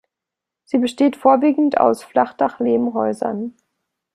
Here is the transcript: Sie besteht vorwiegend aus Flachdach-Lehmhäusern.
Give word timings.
Sie 0.65 0.79
besteht 0.79 1.15
vorwiegend 1.15 1.77
aus 1.79 2.03
Flachdach-Lehmhäusern. 2.03 3.53